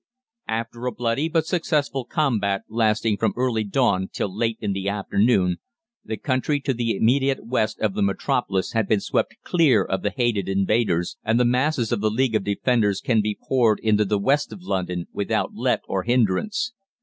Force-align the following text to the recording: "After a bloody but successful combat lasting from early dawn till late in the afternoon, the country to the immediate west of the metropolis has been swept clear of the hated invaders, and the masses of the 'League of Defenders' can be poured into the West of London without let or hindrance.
"After 0.47 0.87
a 0.87 0.91
bloody 0.91 1.29
but 1.29 1.45
successful 1.45 2.05
combat 2.05 2.63
lasting 2.67 3.17
from 3.17 3.33
early 3.37 3.63
dawn 3.63 4.09
till 4.11 4.35
late 4.35 4.57
in 4.59 4.73
the 4.73 4.89
afternoon, 4.89 5.57
the 6.03 6.17
country 6.17 6.59
to 6.61 6.73
the 6.73 6.95
immediate 6.97 7.45
west 7.45 7.79
of 7.79 7.93
the 7.93 8.01
metropolis 8.01 8.71
has 8.71 8.87
been 8.87 8.99
swept 8.99 9.35
clear 9.43 9.83
of 9.83 10.01
the 10.01 10.09
hated 10.09 10.49
invaders, 10.49 11.17
and 11.23 11.39
the 11.39 11.45
masses 11.45 11.91
of 11.91 12.01
the 12.01 12.09
'League 12.09 12.33
of 12.33 12.43
Defenders' 12.43 12.99
can 12.99 13.21
be 13.21 13.37
poured 13.47 13.79
into 13.79 14.03
the 14.03 14.17
West 14.17 14.51
of 14.51 14.63
London 14.63 15.05
without 15.13 15.53
let 15.53 15.81
or 15.87 16.01
hindrance. 16.01 16.73